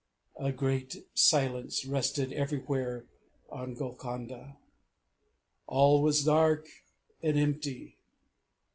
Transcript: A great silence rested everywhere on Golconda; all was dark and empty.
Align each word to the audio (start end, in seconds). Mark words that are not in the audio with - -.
A 0.39 0.51
great 0.51 0.95
silence 1.13 1.85
rested 1.85 2.33
everywhere 2.33 3.05
on 3.51 3.75
Golconda; 3.75 4.57
all 5.67 6.01
was 6.01 6.23
dark 6.23 6.67
and 7.21 7.37
empty. 7.37 7.99